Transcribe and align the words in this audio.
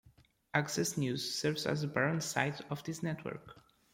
Axcess 0.55 0.97
News 0.97 1.31
serves 1.35 1.67
as 1.67 1.83
the 1.83 1.87
parent 1.87 2.23
site 2.23 2.59
of 2.71 2.83
this 2.83 3.03
network. 3.03 3.61